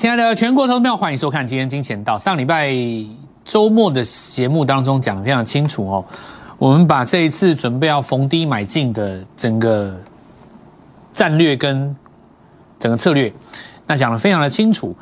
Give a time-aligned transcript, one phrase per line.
[0.00, 2.18] 亲爱的全国投资票，欢迎收看今天金钱道。
[2.18, 2.74] 上礼拜
[3.44, 6.02] 周末的节目当中讲的非常清楚哦，
[6.56, 9.94] 我们把这一次准备要逢低买进的整个
[11.12, 11.94] 战略跟
[12.78, 13.30] 整个策略，
[13.86, 14.96] 那讲的非常的清楚。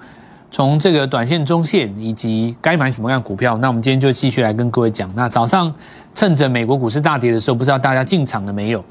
[0.50, 5.08] 从这个短线、中线以及该买什么样的股票，那我们今天就继续来跟各位讲。
[5.14, 5.72] 那早上
[6.12, 8.84] 趁着美国股市大跌的时候，不知道大家进场了没有？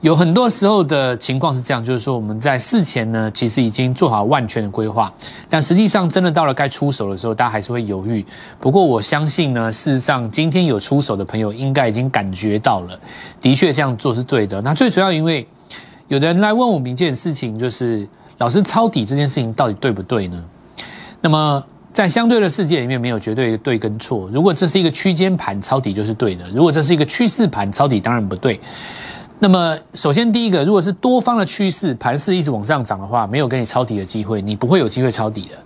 [0.00, 5.12] 有很多时候的情况是这样，就是说我们在事前呢，其实已经做好万全的规划，
[5.50, 8.24] 但实际上真的到了该出手的时候，大家还是会犹豫。
[8.60, 12.96] 不过我相信呢，事实上今天有出手的朋友，应该已经感觉到了，
[13.40, 14.60] 的确这样做是对的。
[14.62, 15.44] 那最主要因为
[16.06, 18.06] 有的人来问我们一件事情，就是
[18.38, 20.44] 老师抄底这件事情到底对不对呢？
[21.20, 21.60] 那么，
[21.92, 24.30] 在相对的世界里面，没有绝对对跟错。
[24.32, 28.60] 如果这是一个区间盘，抄底就是对的；如果这是一个趋势盘，抄底当然不对。
[29.40, 35.56] 那么，首先第一个，如果是多方的趋势盘势一直往上涨的话，没有给你抄底的机会，你不会有机会抄底的，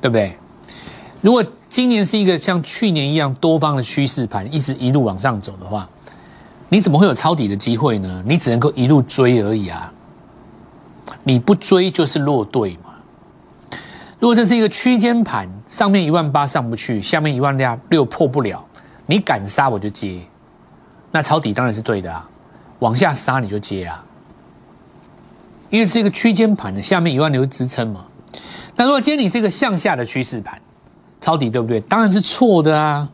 [0.00, 0.36] 对不对？
[1.20, 5.88] 如果今年是一个像去年一样多方的趋势盘，一直一路往上走的话，
[6.68, 8.22] 你怎么会有抄底的机会呢？
[8.26, 9.92] 你只能够一路追而已啊！
[11.22, 13.78] 你不追就是落队嘛。
[14.18, 17.56] 如果这是一个区间盘，上面一万八上不去，下面一万
[17.88, 18.64] 六破不了，
[19.06, 20.20] 你敢杀我就接，
[21.12, 22.28] 那抄底当然是对的啊，
[22.80, 24.04] 往下杀你就接啊，
[25.70, 28.06] 因为是一个区间盘的，下面一万六支撑嘛。
[28.74, 30.58] 那如果今天你是一个向下的趋势盘，
[31.20, 31.78] 抄底对不对？
[31.82, 33.08] 当然是错的啊。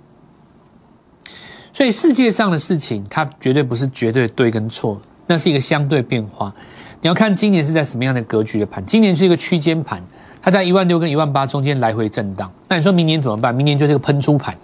[1.72, 6.54] 所以世界上的事情，它绝对不是绝对对跟错，那是一个相对变化。
[7.00, 10.02] 你要看今年是在什么样的格局的盘，今年是一个区间盘。
[10.40, 13.52] 它在一万六跟一万八中间来回震荡，那你说明年怎么办？
[13.52, 14.56] 明年就是个喷出盘，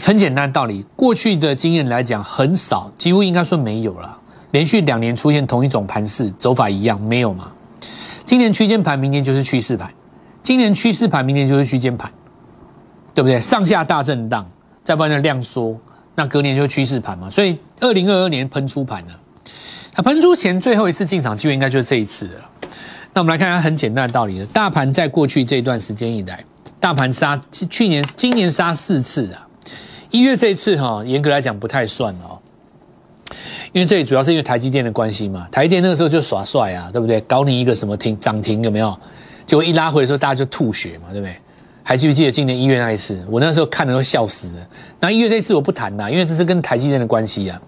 [0.00, 0.84] 很简单的道理。
[0.96, 4.18] 过去的经验来讲，很少，几乎应该说没有了。
[4.52, 7.52] 连续两年出现同一种盘势，走法一样，没有嘛？
[8.24, 9.88] 今年区间盘，明年就是趋势盘；
[10.42, 12.10] 今年趋势盘，明年就是区间盘，
[13.14, 13.40] 对不对？
[13.40, 14.48] 上下大震荡，
[14.84, 15.78] 再不然就量缩，
[16.14, 17.28] 那隔年就是趋势盘嘛。
[17.28, 19.18] 所以二零二二年喷出盘了，
[19.96, 22.50] 那喷出前最后一次进场机会，应该就是这一次了。
[23.12, 24.46] 那我们来看看很简单的道理了。
[24.46, 26.44] 大盘在过去这段时间以来，
[26.78, 29.47] 大盘杀去年、今年杀四次啊。
[30.10, 32.38] 一月这一次哈，严格来讲不太算哦，
[33.72, 35.46] 因为这里主要是因为台积电的关系嘛。
[35.52, 37.20] 台积电那个时候就耍帅啊，对不对？
[37.22, 38.98] 搞你一个什么停涨停有没有？
[39.44, 41.36] 结果一拉回的时候，大家就吐血嘛，对不对？
[41.82, 43.18] 还记不记得今年一月那一次？
[43.30, 44.66] 我那时候看的都笑死了。
[45.00, 47.60] 那一月这一次我不谈啦，因为这是跟台积电的关系啊。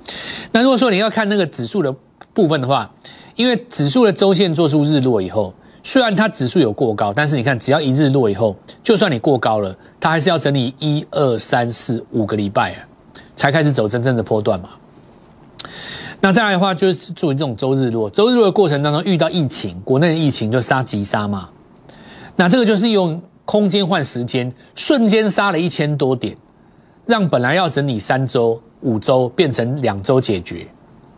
[0.52, 1.94] 那如果说你要看那个指数的
[2.34, 2.90] 部分的话，
[3.34, 12.78] 因为指数的周线做出日落以后，虽然它指数有过高，但是你看，只要一日落以后，就算你过高了，它还是要整理一二三四五个礼拜啊，
[13.34, 14.68] 才开始走真正的波段嘛。
[16.20, 21.48] 那再来的话，就是注意这种周日落，周日落的过程当中遇到疫情，国内的疫情就杀急杀嘛。
[22.36, 26.36] 那这个就是用空间换时间，瞬间杀了一千多点，
[27.06, 30.66] 让本来要整理三周、五周变成两周解决。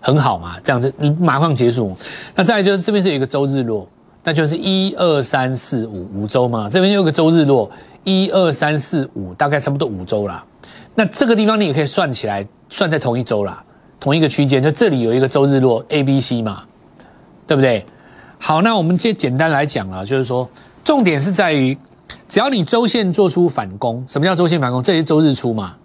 [0.00, 1.96] 很好嘛，这样子你马上结束。
[2.34, 3.88] 那再来就是这边是有一个周日落，
[4.24, 6.68] 那就是一二三四五五周嘛。
[6.70, 7.70] 这边有个周日落，
[8.04, 10.44] 一二三四五，大概差不多五周啦。
[10.94, 13.64] 那这个地方你也可以算起来，算在同一周啦，
[13.98, 14.62] 同一个区间。
[14.62, 16.64] 就这里有一个周日落 A、B、C 嘛，
[17.46, 17.84] 对不对？
[18.38, 20.48] 好，那我们接简单来讲啊，就是说
[20.84, 21.76] 重点是在于，
[22.28, 24.82] 只要你周线做出反攻，什么叫周线反攻？
[24.82, 25.76] 这是周日出嘛，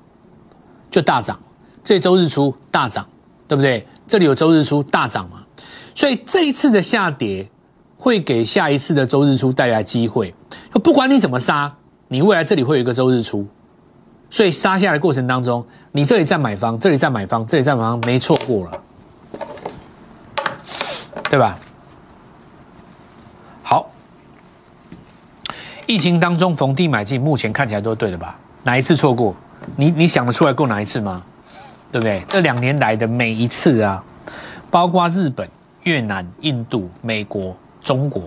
[0.90, 1.40] 就大涨。
[1.84, 3.08] 这周日出大涨，
[3.48, 3.88] 对不对？
[4.06, 5.44] 这里有周日出大涨嘛，
[5.96, 7.48] 所以这一次的下跌
[7.98, 10.34] 会给下一次的周日出带来机会。
[10.84, 11.76] 不管你怎么杀，
[12.08, 13.46] 你未来这里会有一个周日出，
[14.30, 18.82] 所以杀下的过程当中，你这里在买方，这里在买方，这里在买方，没错过了，
[21.30, 21.58] 对吧？
[23.64, 23.90] 好，
[25.86, 28.38] 疫情当中逢低买进，目前看起来都对的吧？
[28.64, 29.36] 哪一次错过？
[29.76, 31.22] 你你想得出来过哪一次吗？
[31.92, 32.24] 对不对？
[32.28, 34.04] 这两年来的每一次啊，
[34.70, 35.50] 包括日本、
[35.84, 37.56] 越南、印度、美国、
[37.88, 38.22] 中国，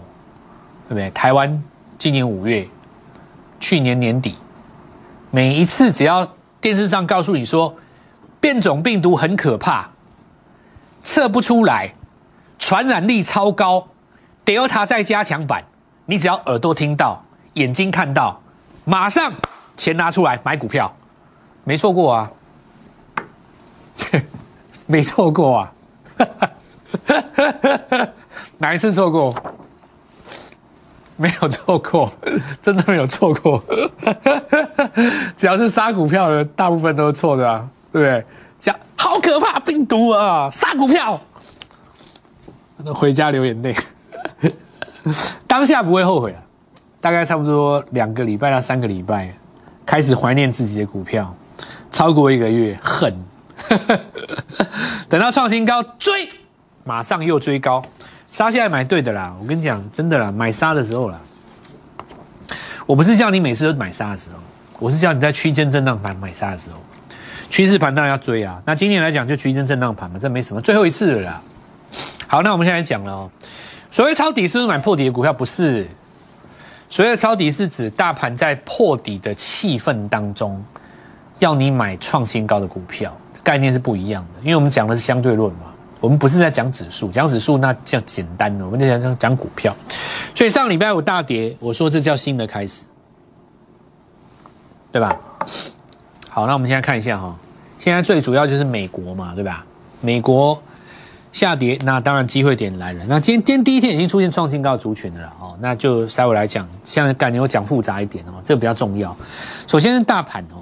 [0.89, 1.11] 对不对？
[1.11, 1.63] 台湾
[1.99, 2.67] 今年五月、
[3.59, 4.37] 去年年底，
[5.31, 6.27] 每一次只要
[6.63, 7.77] 电视上告诉你说
[8.41, 9.91] 变种病毒很可怕，
[11.03, 11.93] 测不出来，
[12.59, 13.87] 传染力超高
[14.47, 15.63] ，Delta 再加强版，
[16.07, 17.23] 你只要耳朵听到、
[17.53, 18.41] 眼睛看到，
[18.87, 19.31] 马上
[19.77, 20.91] 钱拿出来买股票，
[21.65, 22.31] 没错过啊。
[24.87, 25.73] 没错过啊，
[28.59, 29.35] 哪一次错过？
[31.17, 32.11] 没有错过，
[32.63, 33.63] 真的没有错过。
[35.37, 38.25] 只要是杀股票的，大部分都是错的啊，对不对？
[38.59, 41.21] 讲好可怕病毒啊，杀股票，
[42.95, 43.75] 回家流眼泪。
[45.47, 46.43] 当下不会后悔了，
[47.01, 49.35] 大概差不多两个礼拜到三个礼拜，
[49.85, 51.35] 开始怀念自己的股票，
[51.91, 53.15] 超过一个月恨，
[55.09, 56.29] 等到创新高追，
[56.85, 57.85] 马上又追高，
[58.33, 61.21] 杀下来买对的啦，我跟你讲真的啦，买杀的时候啦，
[62.87, 64.39] 我不是叫你每次都买杀的时候，
[64.79, 66.77] 我是叫你在区间震荡盘买杀的时候，
[67.51, 71.43] 趋势盘当然要追啊，那今年来讲就区间震荡盘嘛，这没什么，最后一次了啦。
[72.27, 73.31] 好，那我们现在讲了哦。
[73.91, 75.33] 所谓抄底是不是买破底的股票？
[75.33, 75.85] 不是，
[76.89, 80.65] 所谓的抄底是指大盘在破底的气氛当中，
[81.41, 83.13] 要你买创新高的股票，
[83.43, 84.43] 概念是不一样的。
[84.43, 85.70] 因为我们讲的是相对论嘛，
[86.01, 89.75] 我们不是在讲指数，讲指数那叫简单的，我们在讲讲股票。
[90.35, 92.85] 所以上礼拜五大跌，我说这叫新的开始，
[94.91, 95.17] 对吧？
[96.29, 97.37] 好，那我们现在看一下哈，
[97.79, 99.65] 现在最主要就是美国嘛，对吧？
[100.01, 100.61] 美国。
[101.33, 103.05] 下跌，那当然机会点来了。
[103.07, 109.17] 那今天天第一天已经出现创新高族群的了哦，那就稍微来讲，现在概念我讲复杂一点哦，这个比较重要。
[109.69, 110.59] 首先是大盘哦，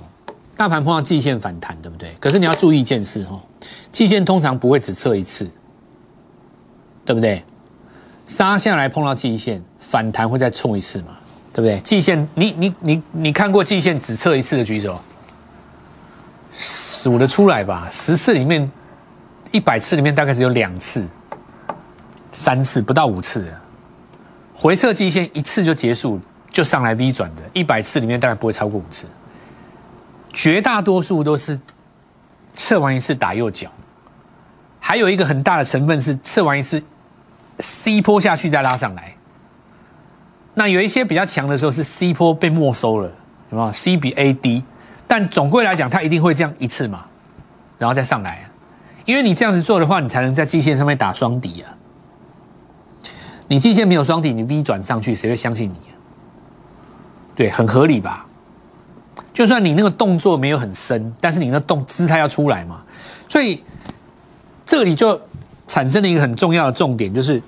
[0.58, 2.12] 大盘碰到季线反弹，对不对？
[2.18, 3.40] 可是你要注意一件事哦，
[3.92, 5.48] 季线通常不会只测一次，
[7.04, 7.44] 对不对？
[8.26, 11.16] 杀下来碰到季线反弹会再冲一次嘛，
[11.52, 11.78] 对不对？
[11.82, 15.00] 季线，你你你你看过季线只测一次的举手，
[16.58, 17.88] 数得出来吧？
[17.90, 18.68] 十次里面。
[19.50, 21.02] 一百次里面大概只有两次、
[22.34, 23.50] 三次不到五次，
[24.54, 26.20] 回撤季线一次就结束，
[26.50, 27.40] 就上来 V 转的。
[27.54, 29.06] 一百次里面大概不会超过五次，
[30.32, 31.58] 绝大多数都是
[32.54, 33.68] 测完一次打右脚，
[34.78, 36.82] 还有一个很大的成分是测完一次
[37.58, 39.14] C 坡下去再拉上来。
[40.54, 43.10] 那有一些比较强的时候是 C 坡被没收了，
[43.50, 44.64] 有没有？C 比 A 低，
[45.06, 47.04] 但总归来讲，它一定会这样一次嘛，
[47.78, 48.44] 然后再上来。
[49.04, 51.72] 因为你这样子做的话，你才能在季线上面打双底啊。
[53.46, 55.76] 你季线没有双底，你 V 转上去，谁会相信你？
[57.34, 58.26] 对，很合理吧？
[59.38, 62.82] 就算你那个动作没有很深，但是你那动姿态要出来嘛。
[63.28, 63.62] 所以
[64.66, 65.20] 这里就
[65.68, 67.40] 产生了一个很重要的重点，就是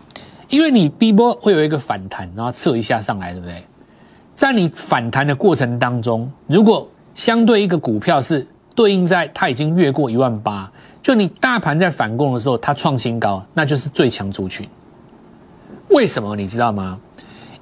[0.48, 3.64] 因为你 B 波会有一个反弹，然后测一下上来，对不对？
[4.36, 8.46] 在你反弹的过程当中，如果相对一个股票是
[8.76, 10.70] 对应在它已经越过一万八。
[11.02, 14.64] 就你大盘在反攻的时候，它创新高，那就是最强族群。
[15.88, 17.00] 为什么你知道吗？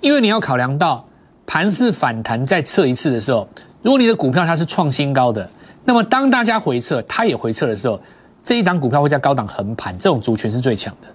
[0.02, 1.02] 因为你要考量到
[1.46, 3.48] 盘势反弹再测一次的时候，
[3.82, 5.48] 如果你的股票它是创新高的，
[5.84, 8.00] 那么当大家回撤，它也回撤的时候，
[8.42, 11.08] 这一档股票会在高档横盘，这种族群是最强的。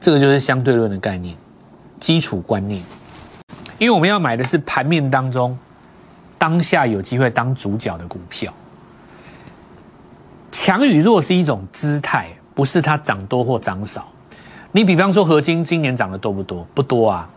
[0.00, 1.36] 这个就是相对论的概念，
[1.98, 2.82] 基础观念。
[3.78, 5.56] 因为我们要买的是盘面当中
[6.36, 8.52] 当下有机会当主角的股票。
[10.50, 14.08] 强与弱是一种姿态，不是它涨多或涨少。
[14.72, 16.66] 你比方说合金今年涨得多不多？
[16.74, 17.30] 不多啊。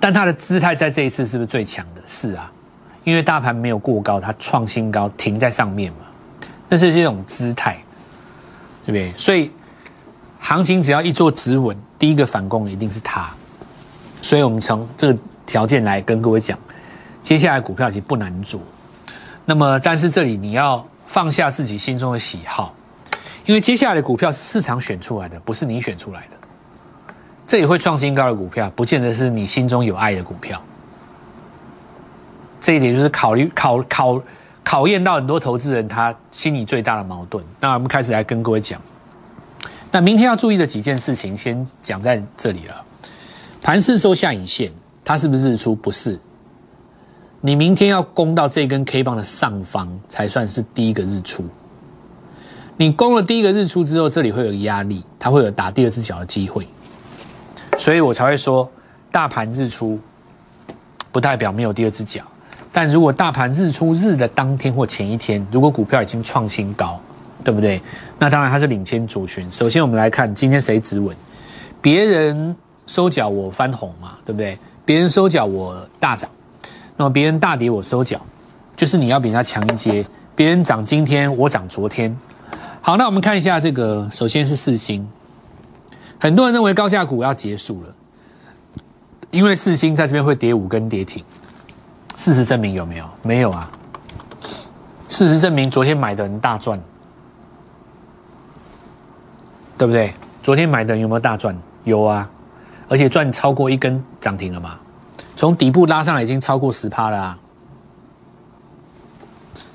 [0.00, 2.02] 但它的姿态在这一次是不是最强的？
[2.06, 2.50] 是啊，
[3.06, 5.98] 因为大盘没有过高，它创新高停在上面嘛，
[6.68, 7.78] 那是这种姿态，
[8.84, 9.12] 对不对？
[9.16, 9.50] 所以
[10.40, 13.30] 行情只要一做止稳，第一个反攻一定是它。
[14.20, 16.58] 所以我们从这个条件来跟各位讲，
[17.22, 18.60] 接下来股票其实不难做。
[19.44, 20.86] 那么，但是这里你要。
[21.08, 22.74] 放下自己心中的喜好，
[23.46, 27.14] 因为接下来的股票是市场选出来的，不是你选出来的。
[27.46, 30.60] 这也会创新高的股票，不见得是你心中有爱的股票。
[32.66, 34.20] 这一点就是考虑考考
[34.64, 37.44] 考验到很多投资人他心里最大的矛盾。
[37.60, 38.82] 那我们开始来跟各位讲，
[39.92, 42.74] 那明天要注意的几件事情，先讲在这里了。
[43.62, 44.72] 盘势收下影线，
[45.04, 45.76] 它是不是日出？
[45.76, 46.18] 不是。
[47.40, 51.44] 你明天要攻到这根 K 棒的上方，才算是第一个日出。
[52.76, 56.66] 你攻了第一个日出之后，这里会有压力，它会有打第二只脚的机会，
[57.78, 58.68] 所以我才会说，
[59.12, 60.00] 大盘日出
[61.12, 62.22] 不代表没有第二只脚。
[62.76, 67.00] 但如果大盘日出日的当天或前一天，如果股票已经创新高，
[67.42, 67.80] 对不对？
[68.18, 69.50] 那当然它是领先族群。
[69.50, 71.16] 首先我们来看今天谁止稳，
[71.80, 72.54] 别人
[72.86, 74.58] 收脚我翻红嘛，对不对？
[74.84, 76.28] 别人收脚我大涨。
[76.98, 78.20] 那么别人大跌我收脚，
[78.76, 80.04] 就是你要比人家强一些。
[80.34, 82.14] 别人涨今天，我涨昨天。
[82.82, 85.08] 好，那我们看一下这个，首先是四星。
[86.20, 87.94] 很多人认为高价股要结束了，
[89.30, 91.24] 因为四星在这边会跌五根跌停。
[92.16, 93.08] 事实证明有没有？
[93.22, 93.70] 没有啊。
[95.08, 96.80] 事实证明昨天买的人大赚，
[99.78, 100.12] 对不对？
[100.42, 101.56] 昨天买的有没有大赚？
[101.84, 102.28] 有啊，
[102.88, 104.78] 而且赚超过一根涨停了嘛。
[105.36, 107.38] 从底部拉上来已经超过十趴了啊！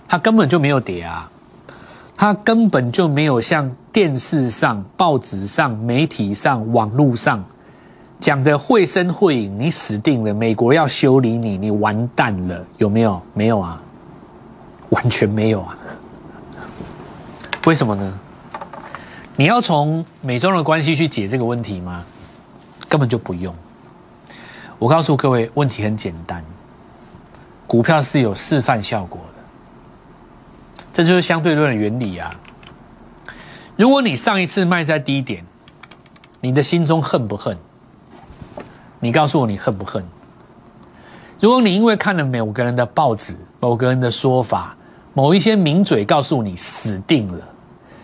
[0.07, 1.29] 它根本就没有跌啊！
[2.17, 7.43] 它根本就没有像电视上、报纸上、媒体上、网络上
[8.21, 10.31] 讲的绘声绘影，你死定了。
[10.31, 13.19] 美国要修理你，你完蛋了，有没有？
[13.33, 13.81] 没有啊，
[14.89, 15.75] 完全没有啊。
[17.65, 18.19] 为什么呢？
[19.35, 22.05] 你要从美中的关系去解这个问题吗？
[22.87, 23.53] 根本就不用。
[24.77, 26.45] 我告诉各位，问题很简单，
[27.65, 32.31] 股票是有示范效果的，这就是相对论的原理啊。
[33.75, 35.43] 如果你上一次卖在低点，
[36.39, 37.57] 你的心中恨不恨？
[39.01, 40.01] 你告诉我，你恨不恨？
[41.39, 44.77] 如果你因为看了某个人的报纸、某个人的说法、
[45.13, 47.43] 某一些名嘴告诉你死定了，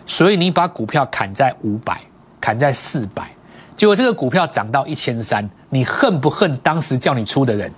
[0.06, 2.00] 所以你把股票砍在五百，
[2.40, 3.30] 砍在四百，
[3.76, 7.72] 结果这个股票涨到一千三，你恨不恨当时叫你出的人？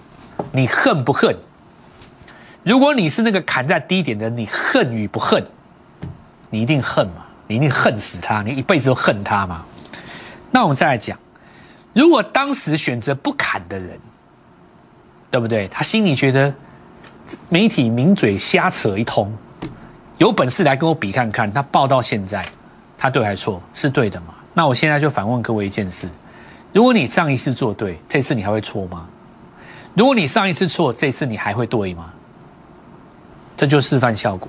[0.51, 1.37] 你恨不恨？
[2.63, 5.45] 如果你是那个砍在低点的，你恨与不恨？
[6.49, 7.27] 你一定恨嘛？
[7.47, 9.63] 你一定恨死他，你一辈子都恨他嘛？
[10.51, 11.19] 那我们再来讲。
[11.93, 13.99] 如果当时选择不砍的人，
[15.31, 15.67] 对不对？
[15.69, 16.53] 他心里觉得
[17.49, 19.33] 媒体名嘴瞎扯一通，
[20.19, 21.53] 有本事来跟我比看看。
[21.53, 22.47] 他报到现在，
[22.97, 23.61] 他对还是错？
[23.75, 24.35] 是对的嘛？
[24.55, 26.09] 那我现在就反问各位一件事：
[26.73, 29.07] 如果你上一次做对，这次你还会错吗？
[29.95, 32.13] 如果你上一次错，这次你还会对吗？
[33.57, 34.49] 这就示范效果。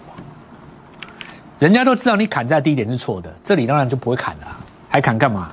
[1.58, 4.58] 人家都知道你砍在低点是错的，这里当然就不会砍了，
[4.90, 5.52] 还砍干嘛？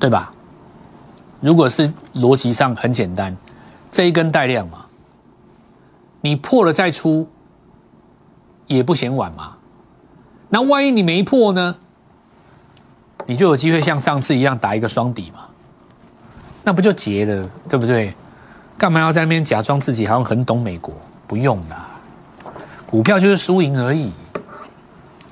[0.00, 0.32] 对吧？
[1.40, 3.36] 如果是逻辑上很简单，
[3.90, 4.86] 这一根带量嘛，
[6.20, 7.28] 你破了再出
[8.66, 9.56] 也不嫌晚嘛。
[10.48, 11.76] 那万一你没破呢？
[13.26, 15.40] 你就有机会像上次一样打一个双底嘛，
[16.64, 18.14] 那不就结了，对不对？
[18.76, 20.94] 干嘛要在那边假装自己好像很懂美国？
[21.26, 21.86] 不用啦，
[22.86, 24.10] 股票就是输赢而已，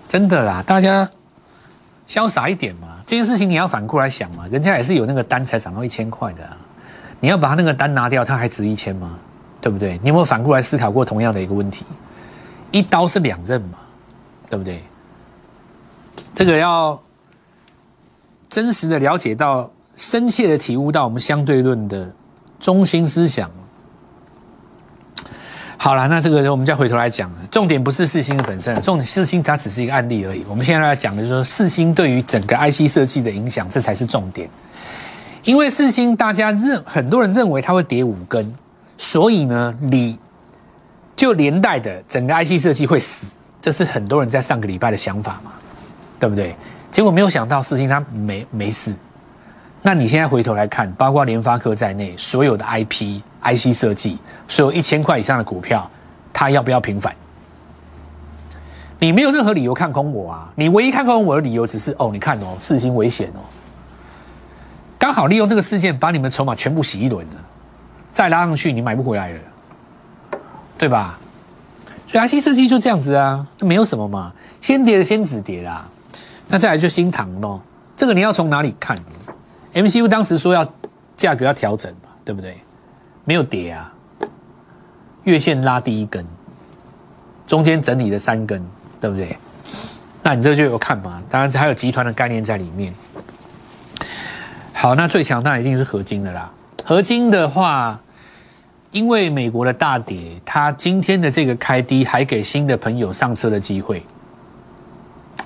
[0.07, 1.11] 真的啦，大家
[2.07, 2.98] 潇洒一点嘛。
[3.09, 6.47] 这件事情你要反过来想嘛，人家也是有那个单才涨到一千块的，
[7.21, 9.19] 你要把他那个单拿掉，他还值一千吗？
[9.63, 9.99] 对不对？
[10.03, 11.87] 你有没有反过来思考过同样的一个问题？
[12.71, 13.79] 一刀是两刃嘛，
[14.51, 14.85] 对不对？
[16.35, 17.03] 这个要
[18.51, 22.13] 真实的了解到，深切的体悟到我们相对论的
[22.61, 23.51] 中心思想。
[25.89, 30.45] 好了，那这个我们再回头来讲，重点不是四星的本身，重点四星它只是一个案例而已。
[30.47, 34.51] 我们现在来讲的就是说四星对于整个 IC 设计的影响，这才是重点。
[35.45, 38.53] 因为四星大家认很多人认为它会跌五根，
[38.99, 40.19] 所以呢，你
[41.17, 43.27] 就连带的整个 IC 设计会死，
[43.63, 45.53] 这是很多人在上个礼拜的想法嘛，
[46.21, 46.55] 对不对？
[46.91, 48.93] 结果没有想到四星它没没事。
[49.89, 55.91] 那你现在回头来看，包括联发科在内，所有的 IP、IC 设计，所有一千块以上的股票，
[56.31, 57.17] 它要不要平反？
[58.99, 60.53] 你没有任何理由看空我啊！
[60.57, 63.41] 你唯一看空我的理由只是哦，你看哦，四星危险哦，
[64.99, 67.37] 刚好利用这个事件把你们筹码全部洗一轮了，
[68.13, 69.41] 再拉上去你买不回来了，
[70.77, 71.19] 对吧？
[72.07, 75.89] 所以 IC 设计就这样子啊，没有什么嘛，先跌的先止跌啦，
[76.47, 77.63] 那再来就新塘咯，
[77.97, 78.99] 这个你要从哪里看
[79.75, 80.67] ？MCU 当时说要
[81.17, 82.57] 价格要调整嘛，对不对？
[83.25, 83.93] 没有跌啊，
[85.25, 86.25] 月线拉第一根，
[87.47, 88.65] 中间整理了三根，
[89.01, 89.37] 对不对？
[90.23, 91.23] 那你这就有看嘛？
[91.31, 92.93] 当然还有集团的概念在里面。
[94.73, 96.51] 好，那最强那一定是合金的啦。
[96.85, 98.01] 合金的话，
[98.91, 104.03] 因为美国的大跌，它今天的这个开低还给新的朋友上车的机会。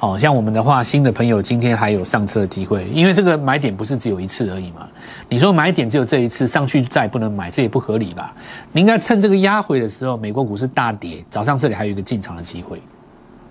[0.03, 4.89] 哦，像我们的话，新的朋友今天还有上车的机会，因为这个买点不是只有一次而已嘛。
[5.29, 8.35] 你说买点只有这一次上去再不能买，这也不合理吧？
[8.73, 12.83] 你应该趁这个压回的时候，美国股市大跌，早上这里还有一个进场的机会，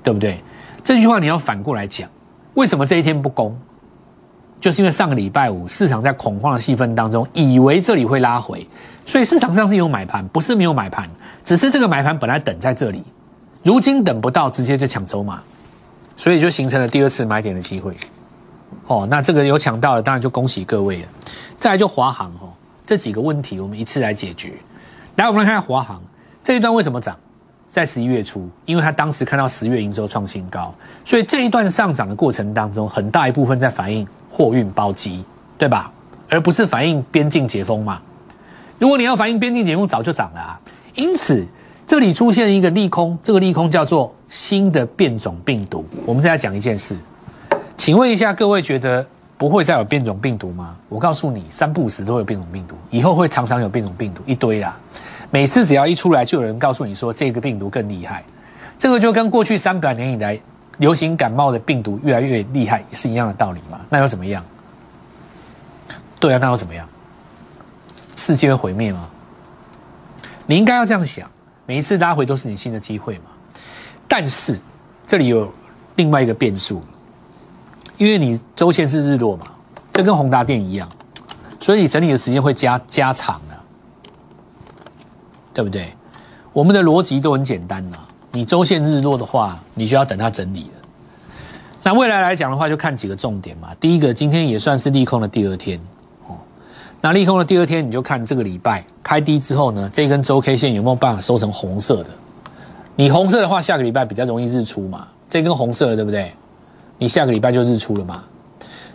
[0.03, 0.43] 对不对？
[0.84, 2.10] 这句话你要反过来讲，
[2.55, 3.58] 为什么这一天不攻？
[4.60, 8.67] 就是因为上个礼拜五市场在恐慌的气氛当中，以为这里会拉回，
[9.05, 11.10] 所以市场上是有买盘，不是没有买盘，
[11.46, 13.01] 只是这个买盘本来等在这里，
[13.63, 15.41] 如今等不到，直接就抢筹码。
[16.21, 17.97] 所以就形成了第二次买点的机会，
[18.85, 21.07] 哦，那这个有抢到的，当然就恭喜各位了。
[21.57, 22.53] 再来就华航哦，
[22.85, 24.53] 这几个问题我们一次来解决。
[25.15, 25.99] 来，我们来看看华航
[26.43, 27.17] 这一段为什么涨，
[27.67, 30.71] 在十一月初，因为他当时看到十月营收创新高，
[31.03, 35.25] 所以这一段上涨的过程当中，很大一部分在反映货运包机，
[35.57, 35.91] 对吧？
[36.29, 37.99] 而不是反映边境解封嘛。
[38.77, 40.61] 如果你要反映边境解封，早就涨了啊。
[40.93, 41.47] 因此。
[41.87, 45.85] 这里出现一个利空，这个利空叫做新的变种病毒。
[46.05, 46.97] 我们再来讲一件事，
[47.77, 49.05] 请问一下各位，觉得
[49.38, 50.75] 不会再有变种病毒吗？
[50.88, 54.75] 我告诉你，三不五时都有变种病毒，以后会常常有变种病毒一堆啦。
[55.29, 58.23] 每次只要一出来，就有人告诉你说这个病毒更厉害。
[58.79, 60.39] 这个就跟过去三百年以来
[60.77, 63.81] 流行感冒的病毒越来越厉害是一样的道理嘛？
[63.89, 64.43] 那又怎么样？
[66.19, 66.88] 对啊，那又怎么样？
[68.15, 69.09] 世界会毁灭吗？
[70.45, 71.29] 你应该要这样想，
[71.65, 73.30] 每一次拉回都是你新的机会嘛。
[74.13, 74.60] 但是
[75.08, 75.50] 这里有
[75.96, 76.82] 另外一个变数，
[77.98, 79.46] 因为你周线是日落嘛，
[79.94, 80.89] 这跟宏达电一样，
[81.62, 83.58] 所以你整理的时间会加加长的，
[85.53, 85.94] 对不对？
[86.51, 87.98] 我们的逻辑都很简单呐，
[88.34, 90.82] 你周线日落的话，你就要等它整理了。
[91.82, 93.70] 那未来来讲的话，就看几个重点嘛。
[93.80, 95.80] 第一个，今天也算是利空的第二天
[96.27, 96.36] 哦。
[97.00, 102.10] 那利空的第二天，你就看这个礼拜开低之后呢，这根周 K 线有没有办法收成红色的？
[102.95, 105.07] 你红色的话，下个礼拜比较容易日出嘛。
[105.29, 106.31] 这根红色的，对不对？
[106.98, 108.24] 你下个礼拜就日出了嘛。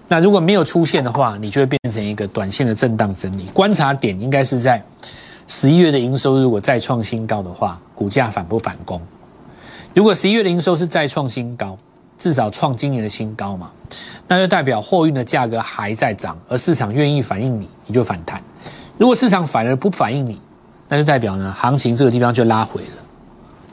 [0.09, 3.47] 那如果没有出现的话，你就会变成一个短线的震荡整理。
[3.53, 4.83] 观察点应该是在
[5.49, 9.00] 十一月的营收如果再创新高的话，股价反不反攻？
[9.95, 11.76] 如果十一月的营收是再创新高，
[12.19, 13.71] 至少创今年的新高嘛。
[14.29, 18.43] 那就代表货运的价格还在涨，而市场愿意反映你，你就反弹。
[18.99, 20.41] 如果市场反而不反映你，
[20.88, 22.88] 那就代表呢，行情这个地方就拉回了，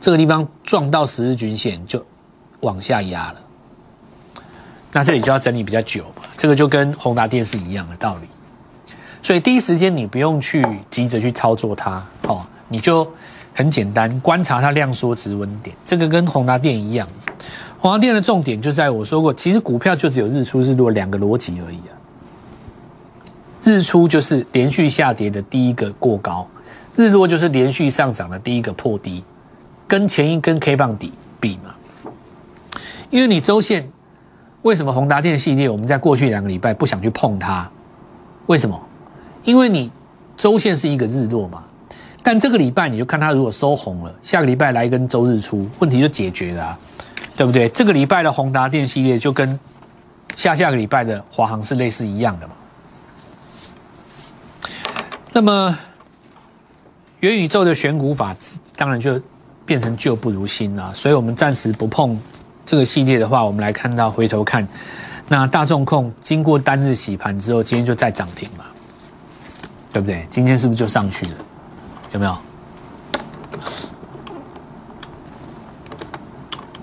[0.04, 2.06] 这个地方撞到十日均线就
[2.60, 3.36] 往下压了。
[4.92, 8.28] 那这里就要整理比较久嘛，这个就跟宏达电是一样的道理。
[9.22, 13.10] 所以第一时间你不用去急着去操作它，哦，你就
[13.54, 17.08] 很简单观察它量缩值温点，这个跟宏达电一样。
[17.80, 21.96] 宏达电的重点就在我说过，其实股票就只有日出日落两个逻辑而已啊。
[23.64, 26.46] 日出就是连续下跌的第一个过高，
[26.98, 29.24] 日落就是连续上涨的第一个破低，
[29.94, 31.72] 跟前一根 K 棒底比嘛。
[33.12, 33.88] 因为你周线
[34.64, 37.70] 为什么宏达电系列我们在过去两个礼拜不想去碰它？
[38.48, 38.76] 为什么？
[39.44, 39.92] 因为你
[40.36, 41.64] 周线是一个日落嘛，
[42.24, 46.66] 但这个礼拜你就看它如果收红了，下个礼拜来一根周日出，问题就解决了。
[46.66, 46.80] 啊
[47.36, 47.70] 对不对？
[47.70, 49.60] 这个礼拜的宏达电系列就跟
[50.36, 52.54] 下下个礼拜的华航是类似一样的嘛。
[55.32, 55.78] 那么
[57.22, 58.36] 元宇宙的选股法
[58.76, 59.20] 当然就
[59.66, 62.20] 变成旧不如新了，所以我们暂时不碰
[62.66, 64.68] 这个系列的话，我们来看到回头看，
[65.28, 68.66] 那大众控经过单日洗盘之后，今天就再涨停嘛，
[69.92, 70.28] 对不对？
[70.30, 71.32] 今天是不是就上去了？
[72.12, 72.38] 有没有？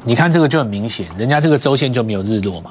[0.02, 2.70] 你看这个就很明显，人家这个周线就没有日落嘛。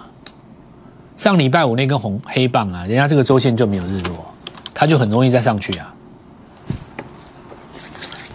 [1.16, 4.34] 上礼拜五那根红黑棒啊，人家这个周线就没有日落，
[4.74, 5.94] 它就很容易再上去啊。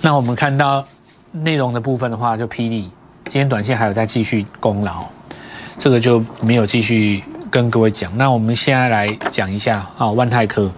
[0.01, 0.87] 那我们看到
[1.42, 2.88] 内容的部分的话，就霹雳
[3.25, 5.05] 今天短线还有在继续攻牢，
[5.77, 8.16] 这个就没有继续跟各位讲。
[8.16, 10.70] 那我们现在来讲一下啊，万泰科，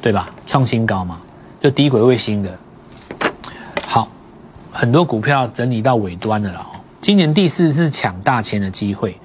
[0.00, 0.30] 对吧？
[0.46, 1.20] 创新高嘛，
[1.60, 2.58] 就低轨卫星的。
[3.84, 4.08] 好，
[4.72, 6.66] 很多股票整理到尾端的了。
[7.02, 9.18] 今年第四次抢大钱的机会，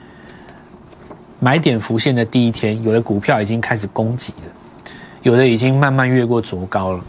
[1.40, 4.92] 买点浮现的第一天，有的股票已经开始攻击了，
[5.24, 7.04] 有的已经慢慢越过卓高了。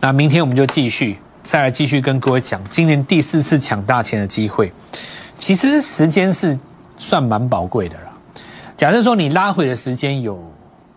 [0.00, 4.72] 那明天我们就继续再来继续跟各位讲今年第四次抢大钱的机会。
[5.38, 6.58] 其实时间是
[6.96, 8.12] 算蛮宝贵的啦。
[8.76, 10.42] 假设说你拉回的时间有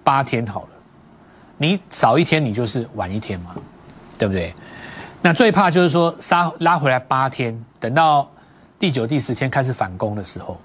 [0.03, 0.69] 八天好了，
[1.57, 3.53] 你少一天你就是晚一天嘛，
[4.17, 4.53] 对不对？
[5.21, 8.27] 那最怕就是说杀拉回来八天，等到。
[8.79, 10.55] 第九、第十天开始反攻的时候，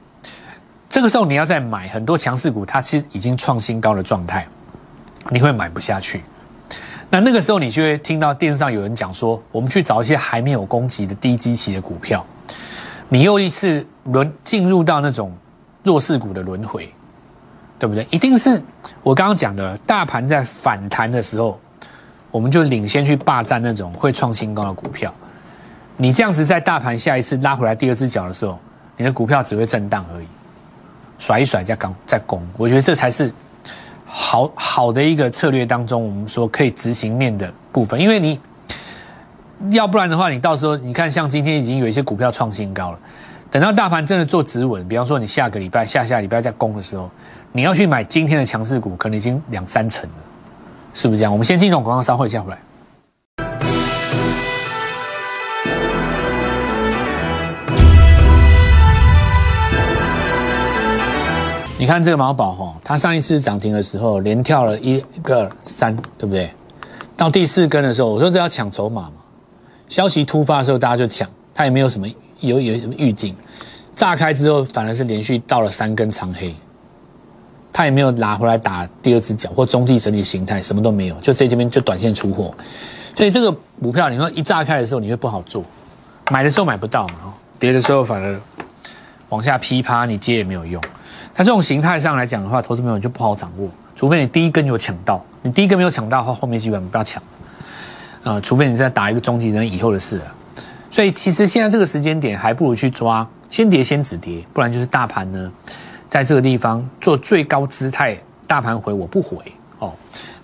[0.87, 4.47] 这个时候你要再买很多强势股，它其实已经创新高的状态，
[5.31, 6.23] 你会买不下去。
[7.12, 12.25] 那那个时候你就会听到电视上有人讲说，我们去找一些还没有攻击的低基期的股票，
[13.11, 15.31] 你又一次轮进入到那种
[15.85, 16.90] 弱势股的轮回，
[17.79, 18.07] 对不对？
[18.09, 18.62] 一定是
[19.03, 21.61] 我刚刚讲的，大盘在反弹的时候，
[22.31, 25.12] 我们就领先去霸占那种会创新高的股票。
[25.98, 28.59] 你这样子在大盘下一次拉回来第二只脚的时候，
[28.96, 30.27] 你的股票只会震荡而已，
[31.18, 33.31] 甩一甩再刚再攻，我觉得这才是
[34.14, 37.98] 好好的一个策略当中，我们说可以执行面的部分。
[37.98, 38.38] 因为你
[39.70, 42.98] 要不然的话，你到时候你看，像今天已经有一些股票创新高了，
[43.51, 47.11] 等到大盘真的做止稳，比方说你下个礼拜、下下礼拜再攻的时候，
[47.53, 50.16] 你要去买今天的强势股，可能已经两三成了，
[50.92, 51.33] 是不是这样？
[51.33, 52.59] 我们先进入广告，稍后再回来。
[61.83, 66.49] 你看这个毛宝哈，它上一次涨停的时候连跳了一个三，对不对？
[67.16, 69.14] 到第四根的时候，我说这要抢筹码嘛。
[69.88, 72.07] 消息突发的时候，大家就抢，它也没有什么
[72.38, 73.35] 有有什么预警。
[73.97, 76.55] 炸开之后，反而是连续到了三根长黑，
[77.73, 82.55] 它也没有拿回来打第二只脚或中继整理形态，什么都没有，就在这边就短线出货。
[83.16, 83.51] 所以这个
[83.83, 85.64] 股票，你说一炸开的时候，你会不好做，
[86.31, 88.40] 买的时候买不到嘛，跌的时候反而
[89.31, 90.81] 往下噼啪，你接也没有用。
[91.35, 97.23] 它这种形态上来讲的话，投资朋友就不好掌握，除非你第一根有抢到，你第一根没有抢到的话，后面基本不要抢。
[98.23, 100.35] 呃，除非你再打一个中级人以后的事了。
[100.90, 105.51] 所以其实现在这个时间点，还不如去抓先跌先止跌，不然就是大盘呢，
[106.09, 108.16] 在这个地方做最高姿态，
[108.47, 109.38] 大盘回我不回
[109.79, 109.92] 哦。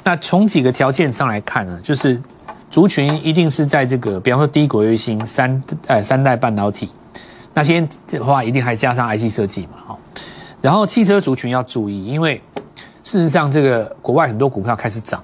[0.03, 2.21] 那从几个条件上来看呢，就是
[2.71, 6.91] 族群一定是在这个，比方说低轨卫星、三呃三代半导体，
[7.53, 9.99] 那些的话一定还加上 IC 设计嘛，哦。
[10.61, 12.43] 然后汽车族群要注意，因为
[13.05, 15.23] 事实上这个国外很多股票开始涨。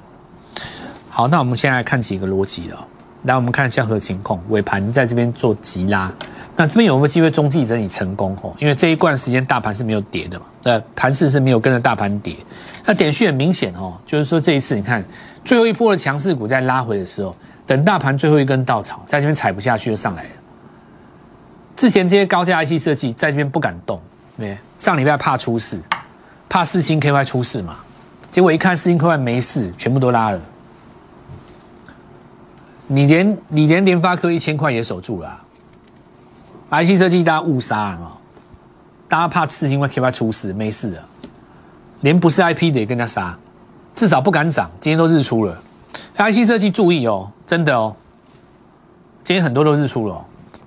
[1.09, 2.89] 好，那我们现在看几个逻辑了。
[3.25, 6.13] 来，我们看下何情况，尾盘在这边做急拉，
[6.57, 8.37] 那这边有没有机会中继整理成功？
[8.43, 12.37] 哦，因为这一段时间大盘是没有跌的嘛，呃，盘势是没有跟着大盘跌。
[12.85, 15.03] 那点序很明显哦，就是说这一次你看
[15.43, 17.35] 最后一波的强势股在拉回的时候，
[17.67, 20.31] 等大盘最后一根稻草在这边踩不下去就上来了。
[21.75, 23.99] 之前这些高价 IC 设计在这边不敢动，
[24.37, 25.81] 没，上礼拜怕出事，
[26.49, 27.77] 怕四星 KY 出事嘛，
[28.31, 30.41] 结果一看四星 KY 没事，全部都拉了。
[32.87, 35.41] 你连你连联发科一千块也守住了
[36.71, 38.13] ，IC 设计大家误杀啊，
[39.09, 41.03] 大家怕四星 K Y 出事没事的，
[42.01, 43.39] 连不是 IP 的也跟他杀，
[43.95, 44.71] 至少不敢涨。
[44.81, 45.59] 今天都日出了
[46.17, 47.97] ，IC 设计注意哦，真的哦，
[49.23, 50.25] 今天很多都日出了。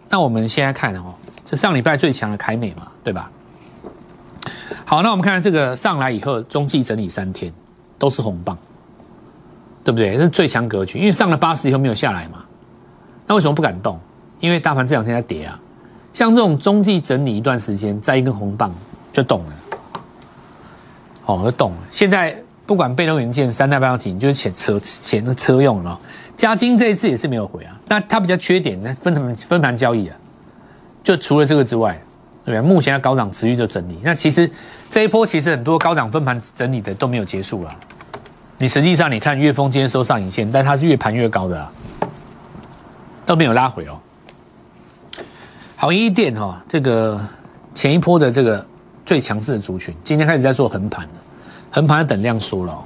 [0.09, 1.13] 那我们现在看哦，
[1.45, 3.29] 这上礼拜最强的凯美嘛，对吧？
[4.89, 7.51] 好，那我们看这个上来以后，中继整理三天，
[7.99, 8.57] 都是红棒。
[9.83, 10.17] 对不对？
[10.17, 12.43] 是最强格局，因为上了八十以后没有下来嘛。
[13.25, 13.97] 那为什么不敢动？
[14.41, 15.57] 因为大盘这两天在跌啊。
[16.11, 18.73] 像这种中继整理一段时间，再一根红棒
[19.13, 19.53] 就动了，
[21.25, 21.77] 哦，就动了。
[21.89, 25.97] 现在不管被动元件、三代半导体，就是钱车钱的车用了。
[26.35, 27.79] 嘉金这一次也是没有回啊。
[27.87, 30.17] 那它比较缺点呢，分盘分盘交易啊。
[31.01, 31.97] 就除了这个之外，
[32.47, 32.61] 对不对？
[32.61, 33.99] 目前要高档持续就整理。
[34.01, 34.49] 那其实
[34.89, 37.75] 这一波其实很多高档分盘整理的都没有结束了。
[38.57, 41.67] 你实际上你看，月峰今天收上影线，但它是越盘越高的，
[43.25, 43.99] 都没有拉回哦。
[45.75, 47.19] 好，一电哈，这个
[47.73, 48.65] 前一波的这个
[49.05, 51.13] 最强势的族群，今天开始在做横盘了，
[51.69, 52.81] 横盘的等量缩了。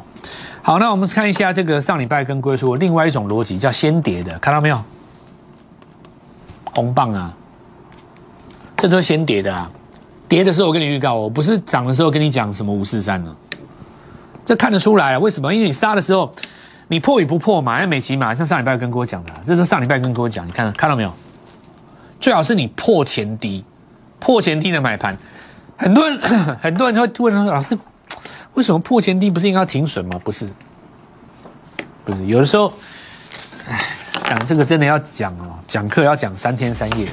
[0.63, 4.83] 好，那我们看一下这个上礼拜跟龟叔另外一种逻辑，叫先跌的，看到没有？
[6.73, 7.37] 红棒啊，
[8.81, 9.71] 这都先跌的啊。
[10.27, 13.35] 跌的时候我跟你预告，我不是涨的时候跟你讲什么五四三呢。
[14.43, 15.19] 这看得出来啊？
[15.19, 15.53] 为什么？
[15.53, 16.33] 因为你杀的时候，
[16.87, 17.77] 你破与不破嘛？
[17.77, 20.47] 像美琪嘛，像上礼拜跟跟我讲的，这是上礼拜跟跟我讲。
[20.47, 21.13] 你看看到没有？
[22.19, 23.63] 最好是你破前低，
[24.17, 25.15] 破前低的买盘。
[25.77, 26.19] 很多人
[26.59, 27.77] 很多人会问说：“老师，
[28.55, 30.49] 为什么破前低不是应该停损吗？”不是，
[32.03, 32.25] 不是。
[32.25, 32.73] 有的时候，
[33.67, 33.79] 哎，
[34.23, 37.07] 讲这个真的要讲哦，讲课要讲三天三夜。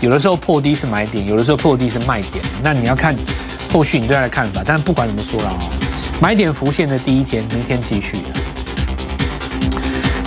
[0.00, 2.42] 有的时候破低是买点，有的时候破低是卖点。
[2.62, 3.14] 那你要看
[3.70, 4.62] 后续你对它的看法。
[4.64, 5.70] 但是不管怎么说了哦。
[6.22, 8.18] 买点浮现的第一天，明天继续。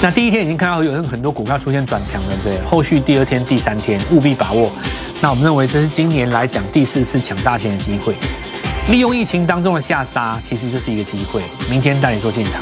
[0.02, 4.72] 那第一天已经看到有很多股票出现转强了，对后续第二天、第三天务必把握。
[5.22, 8.14] 那我们认为这是今年来讲第四次抢大钱的机会，
[8.90, 11.42] 利用疫情当中的下杀，其实就是一个机会。
[11.70, 12.62] 明天带你做进场。